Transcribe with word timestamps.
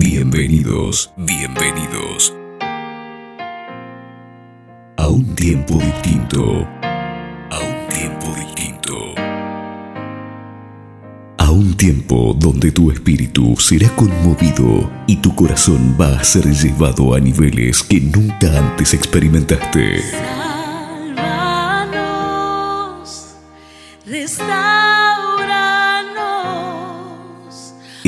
Bienvenidos, 0.00 1.10
bienvenidos 1.16 2.32
a 4.96 5.08
un 5.08 5.34
tiempo 5.34 5.74
distinto, 5.74 6.64
a 7.50 7.58
un 7.58 7.88
tiempo 7.88 8.32
distinto, 8.36 8.96
a 11.36 11.50
un 11.50 11.76
tiempo 11.76 12.32
donde 12.38 12.70
tu 12.70 12.92
espíritu 12.92 13.56
será 13.56 13.88
conmovido 13.96 14.88
y 15.08 15.16
tu 15.16 15.34
corazón 15.34 15.96
va 16.00 16.20
a 16.20 16.22
ser 16.22 16.44
llevado 16.44 17.12
a 17.12 17.18
niveles 17.18 17.82
que 17.82 18.00
nunca 18.00 18.56
antes 18.56 18.94
experimentaste. 18.94 20.00
Sálvanos, 21.16 21.48
restauranos. 24.06 24.77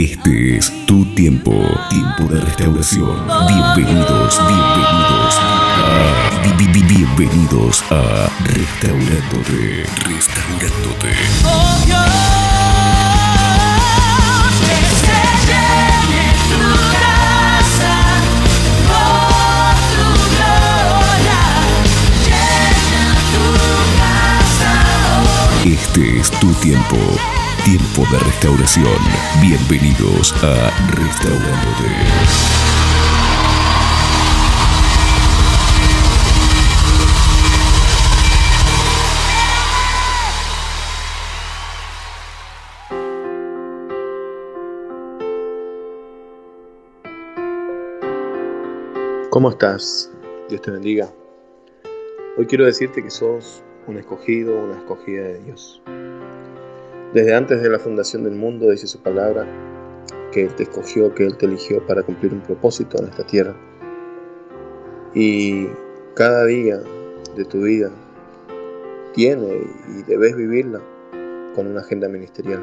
Este 0.03 0.57
es 0.57 0.73
tu 0.87 1.05
tiempo, 1.15 1.53
tiempo 1.91 2.23
de 2.33 2.41
restauración. 2.41 3.19
Bienvenidos, 3.47 4.41
bienvenidos 4.49 5.39
a, 5.43 6.41
bi- 6.43 6.53
bi- 6.57 6.69
bi- 6.73 6.83
bienvenidos 6.83 7.85
a 7.91 8.31
Restaurándote, 8.45 9.85
Restaurándote. 10.07 11.13
Oh 11.45 11.85
Dios, 11.85 12.01
que 15.47 15.61
tu 16.49 16.63
casa 16.95 17.95
tu 19.93 20.07
gloria. 20.33 21.41
Llena 22.25 23.05
tu 23.35 23.45
casa. 24.01 24.73
Este 25.65 26.03
es 26.21 26.31
tu 26.31 26.49
tiempo, 26.55 26.97
tiempo 27.65 28.03
de 28.11 28.19
restauración. 28.21 28.99
Bienvenidos 29.43 30.33
a 30.43 30.71
Restaurándote. 30.93 31.85
¿Cómo 49.31 49.51
estás? 49.51 50.11
Dios 50.49 50.63
te 50.63 50.71
bendiga. 50.71 51.13
Hoy 52.39 52.47
quiero 52.47 52.65
decirte 52.65 53.03
que 53.03 53.11
sos 53.11 53.63
un 53.87 53.99
escogido, 53.99 54.59
una 54.59 54.77
escogida 54.77 55.23
de 55.25 55.41
Dios. 55.41 55.83
Desde 57.13 57.35
antes 57.35 57.61
de 57.61 57.69
la 57.69 57.81
fundación 57.81 58.23
del 58.23 58.37
mundo 58.37 58.71
dice 58.71 58.87
su 58.87 59.03
palabra 59.03 59.45
que 60.31 60.45
Él 60.45 60.55
te 60.55 60.63
escogió, 60.63 61.13
que 61.13 61.27
Él 61.27 61.37
te 61.37 61.47
eligió 61.47 61.85
para 61.85 62.05
cumplir 62.05 62.33
un 62.33 62.41
propósito 62.41 62.99
en 62.99 63.09
esta 63.09 63.27
tierra. 63.27 63.57
Y 65.13 65.67
cada 66.15 66.45
día 66.45 66.81
de 67.35 67.45
tu 67.45 67.63
vida 67.63 67.91
tiene 69.13 69.49
y 69.99 70.03
debes 70.05 70.37
vivirla 70.37 70.81
con 71.57 71.67
una 71.67 71.81
agenda 71.81 72.09
ministerial. 72.09 72.63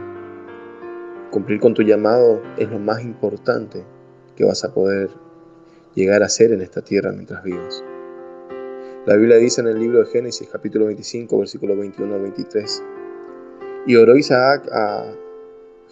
Cumplir 1.29 1.59
con 1.59 1.73
tu 1.73 1.81
llamado 1.81 2.41
es 2.57 2.69
lo 2.69 2.79
más 2.79 3.03
importante 3.03 3.83
que 4.37 4.45
vas 4.45 4.63
a 4.63 4.73
poder 4.73 5.09
llegar 5.93 6.23
a 6.23 6.29
ser 6.29 6.53
en 6.53 6.61
esta 6.61 6.81
tierra 6.81 7.11
mientras 7.11 7.43
vivas. 7.43 7.83
La 9.05 9.17
Biblia 9.17 9.35
dice 9.37 9.59
en 9.59 9.67
el 9.67 9.79
libro 9.79 9.99
de 9.99 10.05
Génesis 10.05 10.47
capítulo 10.49 10.85
25 10.85 11.37
versículo 11.37 11.75
21 11.75 12.15
al 12.15 12.21
23, 12.21 12.83
y 13.87 13.95
oró 13.95 14.17
Isaac 14.17 14.67
a 14.71 15.05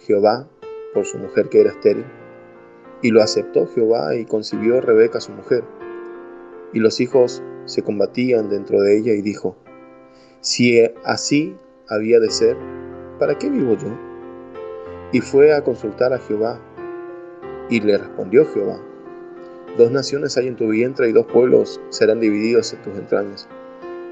Jehová 0.00 0.46
por 0.92 1.06
su 1.06 1.16
mujer 1.18 1.48
que 1.48 1.62
era 1.62 1.70
estéril, 1.70 2.04
y 3.02 3.10
lo 3.10 3.22
aceptó 3.22 3.66
Jehová 3.66 4.14
y 4.14 4.26
concibió 4.26 4.80
Rebeca 4.82 5.18
su 5.18 5.32
mujer, 5.32 5.64
y 6.74 6.78
los 6.78 7.00
hijos 7.00 7.42
se 7.64 7.82
combatían 7.82 8.50
dentro 8.50 8.80
de 8.82 8.98
ella 8.98 9.14
y 9.14 9.22
dijo, 9.22 9.56
si 10.40 10.78
así 11.04 11.56
había 11.88 12.20
de 12.20 12.30
ser, 12.30 12.56
¿para 13.18 13.38
qué 13.38 13.48
vivo 13.48 13.74
yo? 13.76 13.88
Y 15.12 15.20
fue 15.20 15.54
a 15.54 15.64
consultar 15.64 16.12
a 16.12 16.18
Jehová, 16.18 16.60
y 17.70 17.80
le 17.80 17.96
respondió 17.96 18.44
Jehová, 18.52 18.78
Dos 19.76 19.90
naciones 19.90 20.38
hay 20.38 20.48
en 20.48 20.56
tu 20.56 20.68
vientre 20.68 21.10
y 21.10 21.12
dos 21.12 21.26
pueblos 21.26 21.82
serán 21.90 22.18
divididos 22.18 22.72
en 22.72 22.80
tus 22.80 22.96
entrañas. 22.96 23.46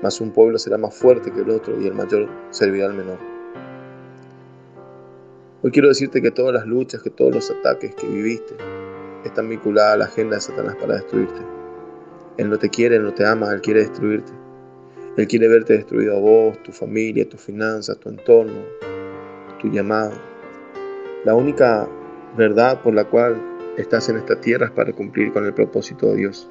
Mas 0.02 0.20
un 0.20 0.30
pueblo 0.30 0.58
será 0.58 0.76
más 0.76 0.94
fuerte 0.94 1.30
que 1.30 1.40
el 1.40 1.48
otro 1.48 1.80
y 1.80 1.86
el 1.86 1.94
mayor 1.94 2.28
servirá 2.50 2.84
al 2.84 2.92
menor. 2.92 3.33
Hoy 5.64 5.70
quiero 5.70 5.88
decirte 5.88 6.20
que 6.20 6.30
todas 6.30 6.52
las 6.52 6.66
luchas, 6.66 7.02
que 7.02 7.08
todos 7.08 7.34
los 7.34 7.50
ataques 7.50 7.94
que 7.94 8.06
viviste 8.06 8.54
están 9.24 9.48
vinculados 9.48 9.94
a 9.94 9.96
la 9.96 10.04
agenda 10.04 10.34
de 10.34 10.42
Satanás 10.42 10.76
para 10.76 10.96
destruirte. 10.96 11.40
Él 12.36 12.50
no 12.50 12.58
te 12.58 12.68
quiere, 12.68 12.96
Él 12.96 13.02
no 13.02 13.14
te 13.14 13.24
ama, 13.24 13.50
Él 13.50 13.62
quiere 13.62 13.80
destruirte. 13.80 14.30
Él 15.16 15.26
quiere 15.26 15.48
verte 15.48 15.72
destruido 15.72 16.18
a 16.18 16.20
vos, 16.20 16.62
tu 16.64 16.70
familia, 16.70 17.26
tus 17.26 17.40
finanzas, 17.40 17.98
tu 17.98 18.10
entorno, 18.10 18.60
tu 19.58 19.70
llamado. 19.70 20.12
La 21.24 21.34
única 21.34 21.88
verdad 22.36 22.82
por 22.82 22.92
la 22.92 23.06
cual 23.06 23.40
estás 23.78 24.10
en 24.10 24.18
esta 24.18 24.38
tierra 24.38 24.66
es 24.66 24.72
para 24.72 24.92
cumplir 24.92 25.32
con 25.32 25.46
el 25.46 25.54
propósito 25.54 26.08
de 26.08 26.16
Dios. 26.16 26.46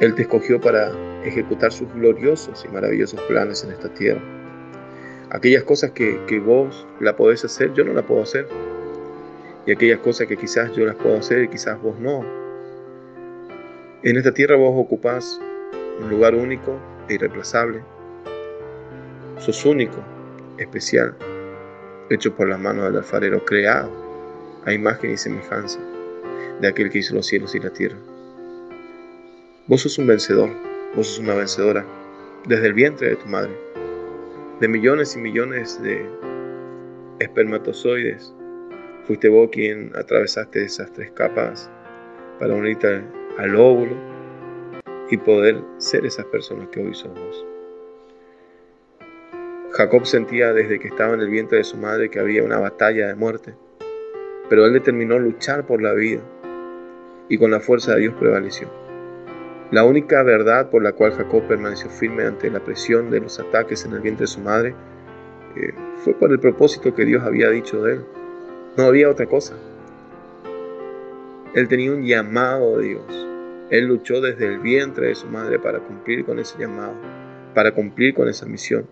Él 0.00 0.16
te 0.16 0.22
escogió 0.22 0.60
para 0.60 0.90
ejecutar 1.22 1.70
sus 1.70 1.94
gloriosos 1.94 2.64
y 2.68 2.74
maravillosos 2.74 3.20
planes 3.28 3.62
en 3.62 3.70
esta 3.70 3.88
tierra. 3.94 4.45
Aquellas 5.30 5.64
cosas 5.64 5.90
que, 5.90 6.20
que 6.26 6.38
vos 6.38 6.86
la 7.00 7.16
podés 7.16 7.44
hacer, 7.44 7.72
yo 7.74 7.84
no 7.84 7.92
la 7.92 8.02
puedo 8.02 8.22
hacer. 8.22 8.48
Y 9.66 9.72
aquellas 9.72 9.98
cosas 10.00 10.28
que 10.28 10.36
quizás 10.36 10.72
yo 10.76 10.86
las 10.86 10.94
puedo 10.96 11.16
hacer 11.16 11.42
y 11.42 11.48
quizás 11.48 11.80
vos 11.82 11.98
no. 11.98 12.24
En 14.02 14.16
esta 14.16 14.32
tierra 14.32 14.56
vos 14.56 14.72
ocupás 14.76 15.40
un 16.00 16.10
lugar 16.10 16.34
único 16.34 16.78
e 17.08 17.14
irreemplazable. 17.14 17.82
Sos 19.38 19.64
único, 19.64 19.98
especial, 20.58 21.16
hecho 22.10 22.34
por 22.34 22.48
la 22.48 22.56
mano 22.56 22.84
del 22.84 22.96
alfarero, 22.96 23.44
creado 23.44 23.90
a 24.64 24.72
imagen 24.72 25.12
y 25.12 25.16
semejanza 25.16 25.80
de 26.60 26.68
aquel 26.68 26.90
que 26.90 26.98
hizo 26.98 27.14
los 27.14 27.26
cielos 27.26 27.54
y 27.54 27.60
la 27.60 27.70
tierra. 27.70 27.96
Vos 29.66 29.82
sos 29.82 29.98
un 29.98 30.06
vencedor, 30.06 30.50
vos 30.94 31.08
sos 31.08 31.18
una 31.18 31.34
vencedora, 31.34 31.84
desde 32.46 32.68
el 32.68 32.74
vientre 32.74 33.08
de 33.08 33.16
tu 33.16 33.26
madre, 33.26 33.52
de 34.60 34.68
millones 34.68 35.16
y 35.16 35.20
millones 35.20 35.82
de 35.82 36.04
espermatozoides. 37.20 38.34
Fuiste 39.04 39.28
vos 39.28 39.50
quien 39.50 39.92
atravesaste 39.94 40.64
esas 40.64 40.92
tres 40.92 41.10
capas 41.12 41.70
para 42.38 42.54
unirte 42.54 43.02
al 43.38 43.56
óvulo 43.56 43.96
y 45.10 45.16
poder 45.16 45.62
ser 45.78 46.04
esas 46.04 46.24
personas 46.26 46.68
que 46.68 46.80
hoy 46.80 46.94
sos 46.94 47.12
vos. 47.14 47.46
Jacob 49.72 50.06
sentía 50.06 50.52
desde 50.52 50.78
que 50.80 50.88
estaba 50.88 51.14
en 51.14 51.20
el 51.20 51.28
vientre 51.28 51.58
de 51.58 51.64
su 51.64 51.76
madre 51.76 52.08
que 52.08 52.18
había 52.18 52.42
una 52.42 52.58
batalla 52.58 53.08
de 53.08 53.14
muerte 53.14 53.54
pero 54.48 54.66
él 54.66 54.72
determinó 54.72 55.18
luchar 55.18 55.66
por 55.66 55.82
la 55.82 55.92
vida 55.92 56.20
y 57.28 57.38
con 57.38 57.50
la 57.50 57.60
fuerza 57.60 57.94
de 57.94 58.02
Dios 58.02 58.14
prevaleció. 58.18 58.85
La 59.70 59.84
única 59.84 60.22
verdad 60.22 60.70
por 60.70 60.82
la 60.82 60.92
cual 60.92 61.12
Jacob 61.12 61.42
permaneció 61.48 61.90
firme 61.90 62.24
ante 62.24 62.50
la 62.50 62.60
presión 62.60 63.10
de 63.10 63.20
los 63.20 63.40
ataques 63.40 63.84
en 63.84 63.92
el 63.92 64.00
vientre 64.00 64.24
de 64.24 64.28
su 64.28 64.40
madre 64.40 64.74
eh, 65.56 65.72
fue 65.96 66.14
por 66.14 66.30
el 66.30 66.38
propósito 66.38 66.94
que 66.94 67.04
Dios 67.04 67.22
había 67.24 67.50
dicho 67.50 67.82
de 67.82 67.94
él. 67.94 68.04
No 68.76 68.84
había 68.84 69.10
otra 69.10 69.26
cosa. 69.26 69.56
Él 71.54 71.66
tenía 71.68 71.92
un 71.92 72.04
llamado 72.04 72.78
de 72.78 72.88
Dios. 72.88 73.26
Él 73.70 73.86
luchó 73.86 74.20
desde 74.20 74.46
el 74.46 74.60
vientre 74.60 75.08
de 75.08 75.14
su 75.14 75.26
madre 75.26 75.58
para 75.58 75.80
cumplir 75.80 76.24
con 76.24 76.38
ese 76.38 76.58
llamado, 76.58 76.94
para 77.54 77.72
cumplir 77.72 78.14
con 78.14 78.28
esa 78.28 78.46
misión 78.46 78.86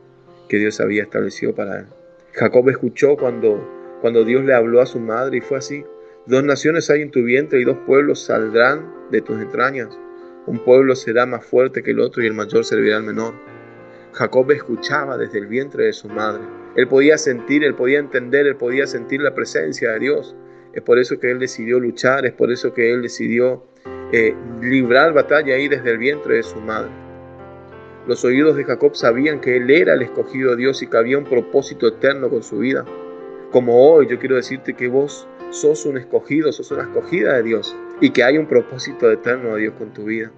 que 0.48 0.56
Dios 0.56 0.80
había 0.80 1.02
establecido 1.02 1.54
para 1.54 1.80
él. 1.80 1.86
Jacob 2.32 2.68
escuchó 2.68 3.16
cuando 3.16 3.60
cuando 4.04 4.22
Dios 4.22 4.44
le 4.44 4.52
habló 4.52 4.82
a 4.82 4.86
su 4.86 5.00
madre 5.00 5.38
y 5.38 5.40
fue 5.40 5.56
así. 5.56 5.82
Dos 6.26 6.44
naciones 6.44 6.90
hay 6.90 7.00
en 7.00 7.10
tu 7.10 7.22
vientre 7.22 7.58
y 7.58 7.64
dos 7.64 7.78
pueblos 7.86 8.22
saldrán 8.22 8.92
de 9.10 9.22
tus 9.22 9.40
entrañas. 9.40 9.98
Un 10.46 10.58
pueblo 10.58 10.94
será 10.94 11.26
más 11.26 11.44
fuerte 11.44 11.82
que 11.82 11.92
el 11.92 12.00
otro 12.00 12.22
y 12.22 12.26
el 12.26 12.34
mayor 12.34 12.64
servirá 12.64 12.96
al 12.98 13.04
menor. 13.04 13.34
Jacob 14.12 14.50
escuchaba 14.52 15.16
desde 15.16 15.38
el 15.38 15.46
vientre 15.46 15.84
de 15.84 15.92
su 15.92 16.08
madre. 16.08 16.42
Él 16.76 16.86
podía 16.88 17.18
sentir, 17.18 17.64
él 17.64 17.74
podía 17.74 17.98
entender, 17.98 18.46
él 18.46 18.56
podía 18.56 18.86
sentir 18.86 19.20
la 19.20 19.34
presencia 19.34 19.92
de 19.92 20.00
Dios. 20.00 20.36
Es 20.72 20.82
por 20.82 20.98
eso 20.98 21.18
que 21.18 21.30
él 21.30 21.38
decidió 21.38 21.80
luchar, 21.80 22.26
es 22.26 22.32
por 22.32 22.52
eso 22.52 22.74
que 22.74 22.92
él 22.92 23.02
decidió 23.02 23.64
eh, 24.12 24.34
librar 24.60 25.12
batalla 25.12 25.54
ahí 25.54 25.68
desde 25.68 25.90
el 25.90 25.98
vientre 25.98 26.36
de 26.36 26.42
su 26.42 26.60
madre. 26.60 26.90
Los 28.06 28.24
oídos 28.24 28.56
de 28.56 28.64
Jacob 28.64 28.94
sabían 28.94 29.40
que 29.40 29.56
él 29.56 29.70
era 29.70 29.94
el 29.94 30.02
escogido 30.02 30.50
de 30.50 30.56
Dios 30.58 30.82
y 30.82 30.88
que 30.88 30.96
había 30.96 31.16
un 31.16 31.24
propósito 31.24 31.88
eterno 31.88 32.28
con 32.28 32.42
su 32.42 32.58
vida 32.58 32.84
como 33.54 33.88
hoy, 33.88 34.08
yo 34.08 34.18
quiero 34.18 34.34
decirte 34.34 34.74
que 34.74 34.88
vos 34.88 35.28
sos 35.50 35.86
un 35.86 35.96
escogido, 35.96 36.50
sos 36.50 36.72
una 36.72 36.82
escogida 36.82 37.34
de 37.34 37.44
Dios 37.44 37.76
y 38.04 38.10
que 38.10 38.22
hay 38.22 38.36
un 38.36 38.46
propósito 38.46 39.10
eterno 39.10 39.54
de 39.54 39.62
Dios 39.62 39.74
con 39.78 39.94
tu 39.94 40.04
vida. 40.04 40.30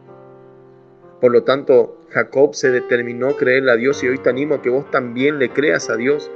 Por 1.21 1.33
lo 1.33 1.43
tanto, 1.43 1.99
Jacob 2.11 2.55
se 2.55 2.71
determinó 2.71 3.37
creerle 3.37 3.73
a 3.73 3.77
Dios 3.77 4.05
y 4.05 4.09
hoy 4.09 4.19
te 4.19 4.31
animo 4.31 4.55
a 4.55 4.63
que 4.63 4.71
vos 4.71 4.89
también 4.93 5.41
le 5.41 5.49
creas 5.49 5.91
a 5.91 5.97
Dios 5.97 6.31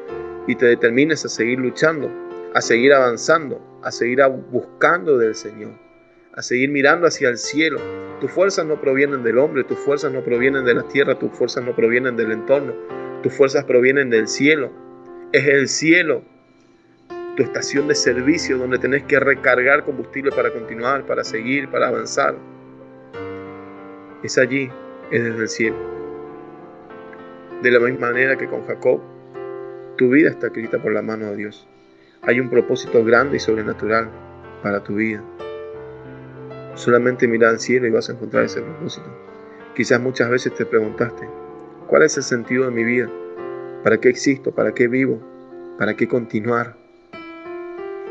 y 0.49 0.56
te 0.56 0.67
determines 0.67 1.25
a 1.25 1.29
seguir 1.29 1.61
luchando. 1.61 2.11
a 2.53 2.61
seguir 2.61 2.93
avanzando, 2.93 3.61
a 3.85 3.93
seguir 3.93 4.19
buscando 4.50 5.19
del 5.19 5.37
Señor, 5.37 5.71
a 6.35 6.43
seguir 6.43 6.69
mirando 6.71 7.06
hacia 7.06 7.29
el 7.29 7.38
cielo. 7.38 7.79
Tus 8.21 8.33
fuerzas 8.33 8.67
no 8.67 8.81
provienen 8.81 9.23
del 9.23 9.38
hombre, 9.38 9.62
tus 9.62 9.79
fuerzas 9.79 10.11
no 10.11 10.25
provienen 10.25 10.65
de 10.65 10.75
la 10.75 10.83
tierra, 10.88 11.17
tus 11.17 11.31
fuerzas 11.31 11.65
no 11.65 11.76
provienen 11.76 12.17
del 12.17 12.33
entorno, 12.33 12.75
tus 13.23 13.33
fuerzas 13.33 13.67
provienen 13.67 14.11
del 14.11 14.26
cielo. 14.26 14.73
Es 15.31 15.47
el 15.47 15.69
cielo 15.69 16.25
tu 17.41 17.47
estación 17.47 17.89
de 17.89 17.95
servicio 17.95 18.59
donde 18.59 18.79
tenés 18.79 19.05
que 19.05 19.19
recargar 19.19 19.83
combustible 19.83 20.31
para 20.31 20.53
continuar, 20.53 21.07
para 21.07 21.25
seguir, 21.25 21.71
para 21.71 21.89
avanzar. 21.89 22.37
Es 24.23 24.37
allí, 24.37 24.71
es 25.11 25.25
desde 25.25 25.41
el 25.41 25.49
cielo. 25.49 25.77
De 27.63 27.71
la 27.71 27.81
misma 27.81 28.09
manera 28.09 28.37
que 28.37 28.47
con 28.47 28.67
Jacob, 28.67 29.01
tu 29.97 30.11
vida 30.11 30.29
está 30.29 30.49
escrita 30.49 30.83
por 30.83 30.93
la 30.93 31.01
mano 31.01 31.31
de 31.31 31.37
Dios. 31.37 31.67
Hay 32.21 32.41
un 32.41 32.51
propósito 32.51 33.03
grande 33.03 33.39
y 33.39 33.41
sobrenatural 33.41 34.11
para 34.63 34.85
tu 34.85 34.97
vida. 34.97 35.25
Solamente 36.75 37.27
mira 37.27 37.49
al 37.49 37.59
cielo 37.59 37.87
y 37.87 37.91
vas 37.91 38.11
a 38.11 38.13
encontrar 38.13 38.45
ese 38.45 38.61
propósito. 38.61 39.07
Quizás 39.75 39.99
muchas 39.99 40.29
veces 40.29 40.55
te 40.55 40.67
preguntaste, 40.67 41.27
¿cuál 41.87 42.03
es 42.03 42.19
el 42.19 42.23
sentido 42.23 42.67
de 42.67 42.71
mi 42.71 42.85
vida? 42.85 43.09
¿Para 43.83 43.97
qué 43.97 44.11
existo? 44.11 44.55
¿Para 44.55 44.75
qué 44.75 44.89
vivo? 44.89 45.19
¿Para 45.79 45.97
qué 45.97 46.07
continuar? 46.07 46.80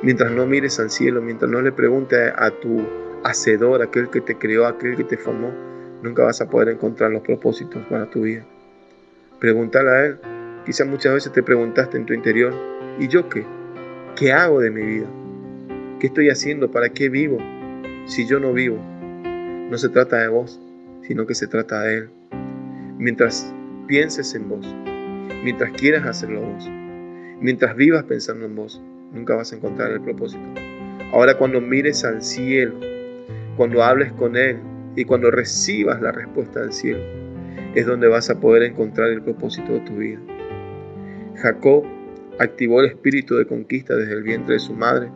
Mientras 0.02 0.32
no 0.32 0.46
mires 0.46 0.80
al 0.80 0.90
cielo, 0.90 1.22
mientras 1.22 1.52
no 1.52 1.62
le 1.62 1.74
preguntes 1.74 2.32
a 2.36 2.52
tu 2.52 2.86
hacedor, 3.24 3.82
aquel 3.82 4.10
que 4.10 4.22
te 4.22 4.38
creó, 4.38 4.66
aquel 4.66 4.96
que 4.96 5.04
te 5.04 5.18
formó, 5.18 5.52
nunca 6.02 6.24
vas 6.24 6.40
a 6.40 6.50
poder 6.50 6.70
encontrar 6.70 7.12
los 7.12 7.22
propósitos 7.22 7.86
para 7.90 8.10
tu 8.10 8.22
vida. 8.22 8.46
Pregúntale 9.40 9.90
a 9.90 10.06
Él. 10.06 10.18
Quizás 10.66 10.88
muchas 10.88 11.14
veces 11.14 11.34
te 11.34 11.44
preguntaste 11.44 11.98
en 11.98 12.06
tu 12.06 12.14
interior, 12.14 12.54
¿y 12.98 13.08
yo 13.08 13.28
qué? 13.28 13.46
¿Qué 14.16 14.32
hago 14.32 14.62
de 14.62 14.72
mi 14.72 14.84
vida? 14.84 15.08
¿Qué 16.00 16.08
estoy 16.08 16.30
haciendo? 16.30 16.72
¿Para 16.72 16.90
qué 16.90 17.10
vivo? 17.10 17.38
Si 18.06 18.26
yo 18.26 18.40
no 18.40 18.54
vivo, 18.54 18.78
no 18.78 19.78
se 19.78 19.90
trata 19.90 20.18
de 20.18 20.30
vos, 20.30 20.62
sino 21.02 21.26
que 21.26 21.36
se 21.36 21.48
trata 21.48 21.82
de 21.82 21.98
Él. 21.98 22.10
Mientras 22.98 23.54
pienses 23.88 24.34
en 24.34 24.48
vos, 24.48 24.66
mientras 25.44 25.72
quieras 25.72 26.06
hacerlo 26.06 26.42
vos, 26.42 26.70
mientras 27.42 27.76
vivas 27.76 28.04
pensando 28.04 28.46
en 28.46 28.56
vos, 28.56 28.82
nunca 29.12 29.36
vas 29.36 29.52
a 29.52 29.56
encontrar 29.56 29.92
el 29.92 30.02
propósito. 30.02 30.44
Ahora 31.12 31.38
cuando 31.38 31.62
mires 31.62 32.04
al 32.06 32.22
cielo, 32.22 32.80
cuando 33.58 33.84
hables 33.84 34.12
con 34.14 34.36
Él 34.36 34.58
y 34.96 35.06
cuando 35.06 35.32
recibas 35.32 36.02
la 36.02 36.12
respuesta 36.12 36.62
del 36.62 36.72
cielo, 36.72 37.02
es 37.76 37.86
donde 37.86 38.08
vas 38.08 38.30
a 38.30 38.40
poder 38.40 38.64
encontrar 38.64 39.10
el 39.10 39.22
propósito 39.22 39.74
de 39.74 39.80
tu 39.82 39.98
vida. 39.98 40.20
Jacob 41.36 41.84
activó 42.40 42.82
el 42.82 42.88
espíritu 42.88 43.36
de 43.36 43.46
conquista 43.46 43.96
desde 43.96 44.14
el 44.14 44.24
vientre 44.24 44.54
de 44.54 44.60
su 44.60 44.74
madre 44.74 45.10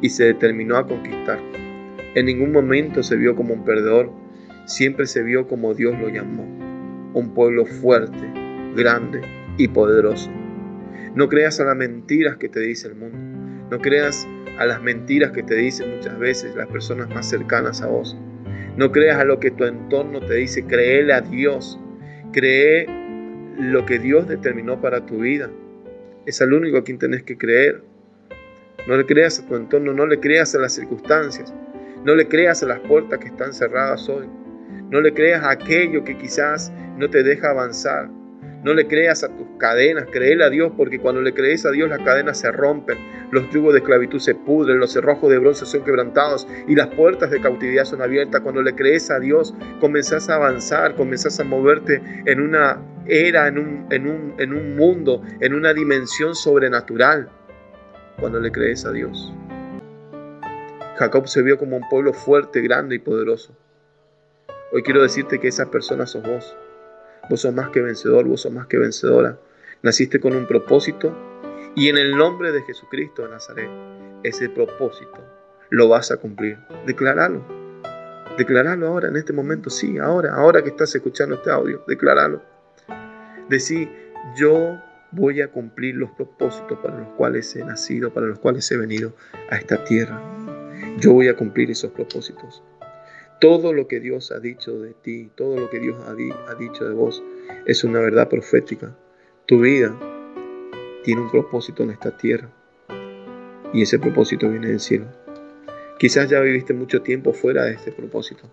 y 0.00 0.08
se 0.08 0.24
determinó 0.24 0.76
a 0.76 0.86
conquistar. 0.86 1.38
En 2.14 2.26
ningún 2.26 2.52
momento 2.52 3.02
se 3.02 3.16
vio 3.16 3.34
como 3.34 3.54
un 3.54 3.64
perdedor, 3.64 4.10
siempre 4.66 5.06
se 5.06 5.22
vio 5.22 5.48
como 5.48 5.74
Dios 5.74 5.98
lo 5.98 6.08
llamó, 6.08 6.44
un 7.14 7.32
pueblo 7.34 7.64
fuerte, 7.64 8.30
grande 8.76 9.20
y 9.56 9.68
poderoso. 9.68 10.30
No 11.14 11.28
creas 11.28 11.60
a 11.60 11.64
las 11.64 11.76
mentiras 11.76 12.36
que 12.36 12.48
te 12.48 12.60
dice 12.60 12.88
el 12.88 12.94
mundo. 12.96 13.31
No 13.72 13.78
creas 13.78 14.28
a 14.58 14.66
las 14.66 14.82
mentiras 14.82 15.30
que 15.30 15.42
te 15.42 15.54
dicen 15.54 15.96
muchas 15.96 16.18
veces 16.18 16.54
las 16.54 16.66
personas 16.66 17.08
más 17.08 17.26
cercanas 17.26 17.80
a 17.80 17.86
vos. 17.86 18.14
No 18.76 18.92
creas 18.92 19.18
a 19.18 19.24
lo 19.24 19.40
que 19.40 19.50
tu 19.50 19.64
entorno 19.64 20.20
te 20.20 20.34
dice. 20.34 20.66
Créele 20.66 21.14
a 21.14 21.22
Dios. 21.22 21.80
Cree 22.34 22.84
lo 23.58 23.86
que 23.86 23.98
Dios 23.98 24.28
determinó 24.28 24.78
para 24.82 25.06
tu 25.06 25.20
vida. 25.20 25.48
Es 26.26 26.42
al 26.42 26.52
único 26.52 26.76
a 26.76 26.84
quien 26.84 26.98
tenés 26.98 27.22
que 27.22 27.38
creer. 27.38 27.82
No 28.86 28.94
le 28.94 29.06
creas 29.06 29.40
a 29.40 29.46
tu 29.46 29.56
entorno, 29.56 29.94
no 29.94 30.04
le 30.04 30.20
creas 30.20 30.54
a 30.54 30.58
las 30.58 30.74
circunstancias. 30.74 31.54
No 32.04 32.14
le 32.14 32.28
creas 32.28 32.62
a 32.62 32.66
las 32.66 32.80
puertas 32.80 33.20
que 33.20 33.28
están 33.28 33.54
cerradas 33.54 34.06
hoy. 34.06 34.28
No 34.90 35.00
le 35.00 35.14
creas 35.14 35.44
a 35.44 35.52
aquello 35.52 36.04
que 36.04 36.18
quizás 36.18 36.70
no 36.98 37.08
te 37.08 37.22
deja 37.22 37.48
avanzar. 37.48 38.10
No 38.62 38.74
le 38.74 38.86
creas 38.86 39.24
a 39.24 39.28
tus 39.28 39.46
cadenas, 39.58 40.06
créele 40.12 40.44
a 40.44 40.50
Dios, 40.50 40.72
porque 40.76 41.00
cuando 41.00 41.20
le 41.20 41.34
crees 41.34 41.66
a 41.66 41.72
Dios 41.72 41.90
las 41.90 41.98
cadenas 42.00 42.38
se 42.38 42.52
rompen, 42.52 42.96
los 43.32 43.50
yugos 43.50 43.72
de 43.72 43.80
esclavitud 43.80 44.20
se 44.20 44.36
pudren, 44.36 44.78
los 44.78 44.92
cerrojos 44.92 45.30
de 45.30 45.38
bronce 45.38 45.66
son 45.66 45.82
quebrantados 45.82 46.46
y 46.68 46.76
las 46.76 46.86
puertas 46.88 47.30
de 47.32 47.40
cautividad 47.40 47.84
son 47.84 48.02
abiertas. 48.02 48.40
Cuando 48.42 48.62
le 48.62 48.74
crees 48.74 49.10
a 49.10 49.18
Dios, 49.18 49.52
comenzás 49.80 50.28
a 50.28 50.36
avanzar, 50.36 50.94
comenzás 50.94 51.40
a 51.40 51.44
moverte 51.44 52.00
en 52.24 52.40
una 52.40 52.80
era, 53.06 53.48
en 53.48 53.58
un, 53.58 53.86
en 53.90 54.06
un, 54.06 54.34
en 54.38 54.52
un 54.52 54.76
mundo, 54.76 55.22
en 55.40 55.54
una 55.54 55.74
dimensión 55.74 56.36
sobrenatural. 56.36 57.28
Cuando 58.20 58.38
le 58.38 58.52
crees 58.52 58.84
a 58.84 58.92
Dios. 58.92 59.32
Jacob 60.96 61.26
se 61.26 61.42
vio 61.42 61.58
como 61.58 61.76
un 61.76 61.88
pueblo 61.88 62.12
fuerte, 62.12 62.60
grande 62.60 62.94
y 62.94 62.98
poderoso. 63.00 63.56
Hoy 64.70 64.82
quiero 64.82 65.02
decirte 65.02 65.40
que 65.40 65.48
esa 65.48 65.68
persona 65.68 66.06
sos 66.06 66.22
vos. 66.22 66.56
Vos 67.28 67.40
sos 67.40 67.54
más 67.54 67.70
que 67.70 67.80
vencedor, 67.80 68.26
vos 68.26 68.42
sos 68.42 68.52
más 68.52 68.66
que 68.66 68.78
vencedora. 68.78 69.38
Naciste 69.82 70.20
con 70.20 70.34
un 70.34 70.46
propósito 70.46 71.16
y 71.74 71.88
en 71.88 71.96
el 71.96 72.16
nombre 72.16 72.52
de 72.52 72.62
Jesucristo 72.62 73.22
de 73.22 73.30
Nazaret, 73.30 73.70
ese 74.22 74.48
propósito 74.48 75.18
lo 75.70 75.88
vas 75.88 76.10
a 76.10 76.18
cumplir. 76.18 76.58
Declaralo. 76.86 77.42
Declaralo 78.36 78.88
ahora, 78.88 79.08
en 79.08 79.16
este 79.16 79.32
momento, 79.32 79.70
sí, 79.70 79.98
ahora, 79.98 80.34
ahora 80.34 80.62
que 80.62 80.70
estás 80.70 80.94
escuchando 80.94 81.36
este 81.36 81.50
audio, 81.50 81.82
declaralo. 81.86 82.42
Decí, 83.48 83.88
yo 84.36 84.78
voy 85.12 85.40
a 85.40 85.48
cumplir 85.48 85.96
los 85.96 86.10
propósitos 86.12 86.78
para 86.78 86.98
los 86.98 87.08
cuales 87.16 87.54
he 87.56 87.64
nacido, 87.64 88.12
para 88.12 88.26
los 88.26 88.38
cuales 88.38 88.70
he 88.70 88.76
venido 88.76 89.14
a 89.50 89.56
esta 89.56 89.84
tierra. 89.84 90.20
Yo 90.98 91.12
voy 91.12 91.28
a 91.28 91.36
cumplir 91.36 91.70
esos 91.70 91.90
propósitos. 91.92 92.62
Todo 93.42 93.72
lo 93.72 93.88
que 93.88 93.98
Dios 93.98 94.30
ha 94.30 94.38
dicho 94.38 94.78
de 94.78 94.94
ti, 94.94 95.28
todo 95.34 95.56
lo 95.56 95.68
que 95.68 95.80
Dios 95.80 95.96
ha, 96.06 96.14
dicho 96.54 96.88
de 96.88 96.94
vos, 96.94 97.24
es 97.66 97.82
una 97.82 97.98
verdad 97.98 98.28
profética. 98.28 98.96
Tu 99.46 99.58
vida 99.58 99.98
tiene 101.02 101.22
un 101.22 101.28
propósito 101.28 101.82
en 101.82 101.90
esta 101.90 102.16
tierra 102.16 102.48
y 103.72 103.82
ese 103.82 103.98
propósito 103.98 104.48
viene 104.48 104.68
del 104.68 104.78
cielo. 104.78 105.06
Quizás 105.98 106.30
ya 106.30 106.38
viviste 106.38 106.72
mucho 106.72 107.02
tiempo 107.02 107.32
fuera 107.32 107.64
de 107.64 107.72
este 107.72 107.90
propósito. 107.90 108.48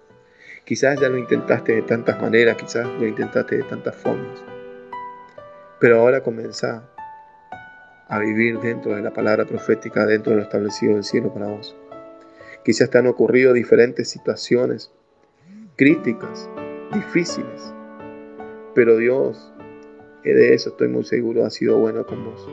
Quizás 0.66 1.00
ya 1.00 1.08
lo 1.08 1.20
intentaste 1.20 1.76
de 1.76 1.84
tantas 1.84 2.20
maneras, 2.20 2.58
quizás 2.58 2.88
lo 2.88 3.06
intentaste 3.06 3.58
de 3.58 3.64
tantas 3.66 3.96
formas. 3.96 4.44
Pero 5.80 6.00
ahora 6.00 6.24
comenzá 6.24 6.90
a 8.08 8.18
vivir 8.18 8.60
dentro 8.60 8.96
de 8.96 9.04
la 9.04 9.14
palabra 9.14 9.46
profética, 9.46 10.08
dentro 10.08 10.32
de 10.32 10.38
lo 10.38 10.44
establecido 10.46 10.96
del 10.96 11.04
cielo 11.04 11.32
para 11.32 11.46
vos. 11.46 11.76
Quizás 12.63 12.89
te 12.89 12.97
han 12.97 13.07
ocurrido 13.07 13.54
diferentes 13.54 14.09
situaciones 14.09 14.92
críticas, 15.75 16.49
difíciles, 16.94 17.73
pero 18.75 18.97
Dios, 18.97 19.54
de 20.23 20.54
eso 20.54 20.69
estoy 20.69 20.89
muy 20.89 21.04
seguro, 21.04 21.45
ha 21.45 21.49
sido 21.49 21.78
bueno 21.78 22.06
con 22.06 22.25
vos. 22.25 22.47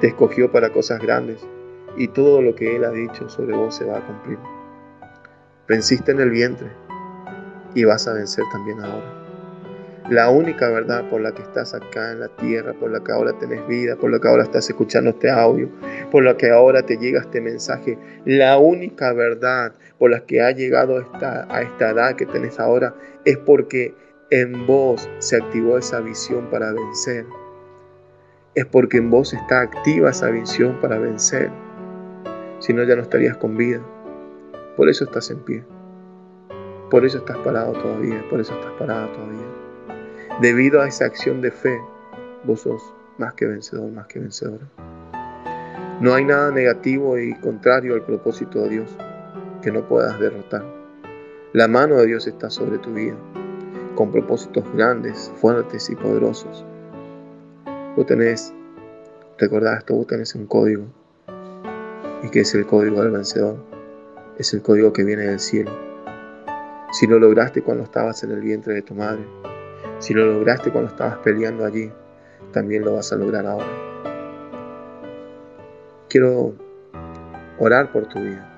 Te 0.00 0.08
escogió 0.08 0.52
para 0.52 0.70
cosas 0.70 1.00
grandes 1.00 1.46
y 1.96 2.08
todo 2.08 2.42
lo 2.42 2.54
que 2.54 2.76
Él 2.76 2.84
ha 2.84 2.90
dicho 2.90 3.28
sobre 3.28 3.56
vos 3.56 3.74
se 3.74 3.84
va 3.84 3.98
a 3.98 4.06
cumplir. 4.06 4.38
Venciste 5.68 6.12
en 6.12 6.20
el 6.20 6.30
vientre 6.30 6.68
y 7.74 7.84
vas 7.84 8.06
a 8.06 8.14
vencer 8.14 8.44
también 8.52 8.80
ahora. 8.80 9.26
La 10.08 10.30
única 10.30 10.70
verdad 10.70 11.10
por 11.10 11.20
la 11.20 11.32
que 11.32 11.42
estás 11.42 11.74
acá 11.74 12.12
en 12.12 12.20
la 12.20 12.28
tierra, 12.28 12.74
por 12.74 12.92
la 12.92 13.02
que 13.02 13.10
ahora 13.10 13.32
tenés 13.38 13.66
vida, 13.66 13.96
por 13.96 14.10
la 14.10 14.20
que 14.20 14.28
ahora 14.28 14.44
estás 14.44 14.68
escuchando 14.68 15.10
este 15.10 15.28
audio, 15.28 15.68
por 16.10 16.24
la 16.24 16.36
que 16.36 16.50
ahora 16.50 16.82
te 16.82 16.96
llega 16.96 17.20
este 17.20 17.40
mensaje, 17.40 17.98
la 18.24 18.58
única 18.58 19.12
verdad 19.12 19.72
por 19.98 20.10
la 20.10 20.20
que 20.20 20.40
ha 20.40 20.50
llegado 20.50 21.00
esta, 21.00 21.46
a 21.54 21.62
esta 21.62 21.90
edad 21.90 22.16
que 22.16 22.26
tenés 22.26 22.60
ahora 22.60 22.94
es 23.24 23.38
porque 23.38 23.94
en 24.30 24.66
vos 24.66 25.08
se 25.18 25.36
activó 25.36 25.78
esa 25.78 26.00
visión 26.00 26.46
para 26.50 26.72
vencer. 26.72 27.26
Es 28.54 28.66
porque 28.66 28.96
en 28.98 29.10
vos 29.10 29.32
está 29.32 29.60
activa 29.60 30.10
esa 30.10 30.30
visión 30.30 30.80
para 30.80 30.98
vencer. 30.98 31.50
Si 32.58 32.72
no, 32.72 32.82
ya 32.84 32.96
no 32.96 33.02
estarías 33.02 33.36
con 33.36 33.56
vida. 33.56 33.80
Por 34.76 34.88
eso 34.88 35.04
estás 35.04 35.30
en 35.30 35.38
pie. 35.40 35.64
Por 36.90 37.04
eso 37.04 37.18
estás 37.18 37.36
parado 37.38 37.72
todavía. 37.72 38.24
Por 38.30 38.40
eso 38.40 38.54
estás 38.54 38.72
parada 38.72 39.12
todavía. 39.12 39.46
Debido 40.40 40.80
a 40.80 40.88
esa 40.88 41.04
acción 41.04 41.40
de 41.40 41.50
fe, 41.50 41.78
vos 42.44 42.62
sos 42.62 42.82
más 43.18 43.34
que 43.34 43.46
vencedor, 43.46 43.90
más 43.92 44.06
que 44.06 44.18
vencedora. 44.18 44.66
No 45.98 46.12
hay 46.12 46.26
nada 46.26 46.50
negativo 46.50 47.18
y 47.18 47.32
contrario 47.36 47.94
al 47.94 48.02
propósito 48.02 48.60
de 48.60 48.68
Dios 48.68 48.94
que 49.62 49.72
no 49.72 49.88
puedas 49.88 50.20
derrotar. 50.20 50.62
La 51.54 51.68
mano 51.68 51.96
de 51.96 52.06
Dios 52.06 52.26
está 52.26 52.50
sobre 52.50 52.76
tu 52.76 52.92
vida, 52.92 53.14
con 53.94 54.12
propósitos 54.12 54.62
grandes, 54.74 55.32
fuertes 55.36 55.88
y 55.88 55.96
poderosos. 55.96 56.66
Vos 57.96 58.04
tenés, 58.04 58.52
recordad 59.38 59.78
esto, 59.78 59.94
vos 59.94 60.06
tenés 60.06 60.34
un 60.34 60.46
código, 60.46 60.84
y 62.22 62.28
que 62.28 62.40
es 62.40 62.54
el 62.54 62.66
código 62.66 63.02
del 63.02 63.12
vencedor, 63.12 63.56
es 64.36 64.52
el 64.52 64.60
código 64.60 64.92
que 64.92 65.02
viene 65.02 65.22
del 65.22 65.40
cielo. 65.40 65.70
Si 66.92 67.06
lo 67.06 67.18
lograste 67.18 67.62
cuando 67.62 67.84
estabas 67.84 68.22
en 68.22 68.32
el 68.32 68.40
vientre 68.42 68.74
de 68.74 68.82
tu 68.82 68.94
madre, 68.94 69.24
si 69.98 70.12
lo 70.12 70.26
lograste 70.26 70.70
cuando 70.70 70.90
estabas 70.90 71.16
peleando 71.24 71.64
allí, 71.64 71.90
también 72.52 72.84
lo 72.84 72.92
vas 72.92 73.14
a 73.14 73.16
lograr 73.16 73.46
ahora. 73.46 73.66
Quiero 76.08 76.54
orar 77.58 77.92
por 77.92 78.06
tu 78.06 78.20
vida. 78.20 78.52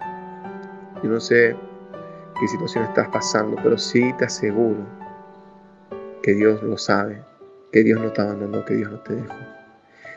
Yo 1.02 1.10
no 1.10 1.20
sé 1.20 1.56
qué 2.38 2.48
situación 2.48 2.84
estás 2.84 3.08
pasando, 3.08 3.56
pero 3.62 3.78
sí 3.78 4.12
te 4.18 4.26
aseguro 4.26 4.86
que 6.22 6.34
Dios 6.34 6.62
lo 6.62 6.76
sabe, 6.76 7.22
que 7.72 7.82
Dios 7.82 8.00
no 8.00 8.12
te 8.12 8.20
abandonó, 8.20 8.64
que 8.64 8.74
Dios 8.74 8.90
no 8.90 9.00
te 9.00 9.14
dejó. 9.14 9.34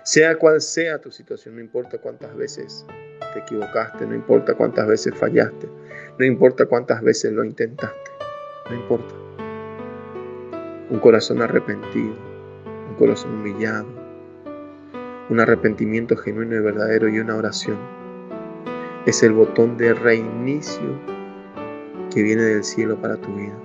Sea 0.03 0.35
cual 0.37 0.59
sea 0.61 0.99
tu 0.99 1.11
situación, 1.11 1.55
no 1.55 1.61
importa 1.61 1.99
cuántas 1.99 2.35
veces 2.35 2.85
te 3.33 3.39
equivocaste, 3.39 4.05
no 4.05 4.15
importa 4.15 4.55
cuántas 4.55 4.87
veces 4.87 5.15
fallaste, 5.15 5.69
no 6.17 6.25
importa 6.25 6.65
cuántas 6.65 7.01
veces 7.01 7.31
lo 7.31 7.45
intentaste, 7.45 8.11
no 8.69 8.75
importa. 8.75 9.13
Un 10.89 10.99
corazón 10.99 11.41
arrepentido, 11.41 12.15
un 12.89 12.95
corazón 12.95 13.35
humillado, 13.35 14.00
un 15.31 15.39
arrepentimiento 15.39 16.17
genuino 16.17 16.57
y 16.57 16.59
verdadero 16.59 17.07
y 17.07 17.17
una 17.19 17.37
oración 17.37 17.77
es 19.05 19.23
el 19.23 19.31
botón 19.31 19.77
de 19.77 19.93
reinicio 19.93 20.99
que 22.13 22.21
viene 22.21 22.43
del 22.43 22.65
cielo 22.65 22.99
para 22.99 23.15
tu 23.15 23.33
vida. 23.33 23.57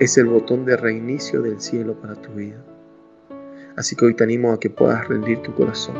Es 0.00 0.18
el 0.18 0.26
botón 0.26 0.64
de 0.64 0.76
reinicio 0.76 1.42
del 1.42 1.60
cielo 1.60 1.94
para 1.94 2.16
tu 2.16 2.32
vida. 2.32 2.56
Así 3.76 3.94
que 3.94 4.06
hoy 4.06 4.14
te 4.14 4.24
animo 4.24 4.52
a 4.52 4.58
que 4.58 4.68
puedas 4.68 5.06
rendir 5.06 5.38
tu 5.42 5.54
corazón, 5.54 5.94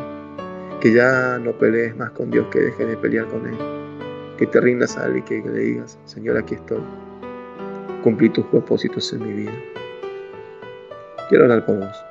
que 0.81 0.91
ya 0.91 1.39
no 1.39 1.53
pelees 1.53 1.95
más 1.95 2.11
con 2.11 2.29
Dios, 2.29 2.47
que 2.51 2.59
dejes 2.59 2.85
de 2.85 2.97
pelear 2.97 3.27
con 3.27 3.47
Él, 3.47 3.57
que 4.37 4.45
te 4.45 4.59
rindas 4.59 4.97
a 4.97 5.07
Él 5.07 5.19
y 5.19 5.21
que 5.21 5.41
le 5.41 5.59
digas, 5.59 5.97
Señor, 6.03 6.37
aquí 6.37 6.55
estoy, 6.55 6.83
cumplí 8.03 8.29
tus 8.29 8.45
propósitos 8.47 9.13
en 9.13 9.25
mi 9.25 9.33
vida. 9.33 9.53
Quiero 11.29 11.45
orar 11.45 11.65
por 11.65 11.79
vos. 11.79 12.08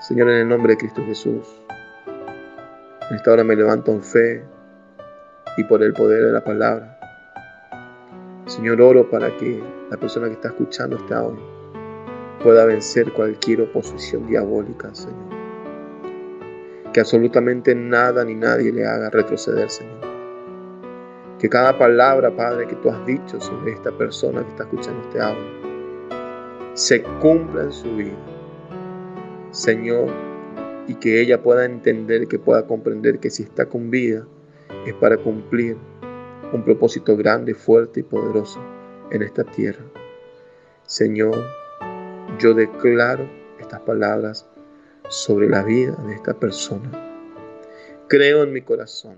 Señor, 0.00 0.30
en 0.30 0.36
el 0.36 0.48
nombre 0.48 0.74
de 0.74 0.78
Cristo 0.78 1.02
Jesús, 1.04 1.60
en 3.10 3.16
esta 3.16 3.32
hora 3.32 3.42
me 3.42 3.56
levanto 3.56 3.90
en 3.90 4.00
fe 4.00 4.44
y 5.56 5.64
por 5.64 5.82
el 5.82 5.92
poder 5.92 6.24
de 6.26 6.32
la 6.32 6.44
palabra. 6.44 6.98
Señor, 8.46 8.80
oro 8.80 9.10
para 9.10 9.36
que 9.36 9.60
la 9.90 9.96
persona 9.96 10.28
que 10.28 10.34
está 10.34 10.48
escuchando 10.48 10.96
este 10.96 11.14
audio 11.14 11.42
pueda 12.44 12.64
vencer 12.64 13.12
cualquier 13.12 13.62
oposición 13.62 14.28
diabólica, 14.28 14.94
Señor. 14.94 15.36
Que 16.92 17.00
absolutamente 17.00 17.74
nada 17.74 18.24
ni 18.24 18.36
nadie 18.36 18.72
le 18.72 18.86
haga 18.86 19.10
retroceder, 19.10 19.68
Señor. 19.68 19.98
Que 21.40 21.48
cada 21.48 21.76
palabra, 21.76 22.30
Padre, 22.30 22.68
que 22.68 22.76
tú 22.76 22.88
has 22.88 23.04
dicho 23.04 23.40
sobre 23.40 23.72
esta 23.72 23.90
persona 23.90 24.44
que 24.44 24.50
está 24.50 24.62
escuchando 24.62 25.02
este 25.08 25.20
audio, 25.20 26.74
se 26.74 27.02
cumpla 27.20 27.64
en 27.64 27.72
su 27.72 27.96
vida. 27.96 28.37
Señor, 29.50 30.08
y 30.86 30.94
que 30.94 31.20
ella 31.20 31.42
pueda 31.42 31.64
entender, 31.64 32.28
que 32.28 32.38
pueda 32.38 32.66
comprender 32.66 33.18
que 33.18 33.30
si 33.30 33.42
está 33.42 33.66
con 33.66 33.90
vida 33.90 34.26
es 34.86 34.94
para 34.94 35.18
cumplir 35.18 35.76
un 36.52 36.64
propósito 36.64 37.16
grande, 37.16 37.54
fuerte 37.54 38.00
y 38.00 38.02
poderoso 38.02 38.60
en 39.10 39.22
esta 39.22 39.44
tierra. 39.44 39.84
Señor, 40.84 41.36
yo 42.38 42.54
declaro 42.54 43.28
estas 43.60 43.80
palabras 43.80 44.48
sobre 45.08 45.48
la 45.48 45.62
vida 45.62 45.94
de 46.06 46.14
esta 46.14 46.34
persona. 46.34 46.90
Creo 48.08 48.42
en 48.42 48.52
mi 48.52 48.62
corazón, 48.62 49.16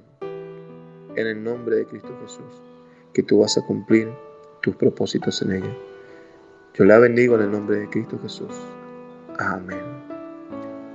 en 1.14 1.26
el 1.26 1.42
nombre 1.42 1.76
de 1.76 1.87
Cristo 1.87 2.16
Jesús, 2.22 2.62
que 3.12 3.22
tú 3.22 3.40
vas 3.40 3.56
a 3.56 3.62
cumplir 3.64 4.08
tus 4.62 4.75
propósitos 4.75 5.42
en 5.42 5.52
ella. 5.52 5.76
Yo 6.75 6.84
la 6.84 6.99
bendigo 6.99 7.37
en 7.37 7.42
el 7.42 7.50
nombre 7.52 7.76
de 7.76 7.88
Cristo 7.88 8.18
Jesús. 8.20 8.54
Amén. 9.38 10.00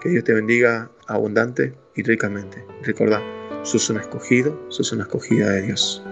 Que 0.00 0.08
Dios 0.08 0.24
te 0.24 0.34
bendiga 0.34 0.90
abundante 1.06 1.72
y 1.94 2.02
ricamente. 2.02 2.64
Recuerda, 2.82 3.22
sos 3.62 3.88
un 3.90 4.00
escogido, 4.00 4.58
sos 4.70 4.90
una 4.92 5.04
escogida 5.04 5.50
de 5.50 5.62
Dios. 5.62 6.02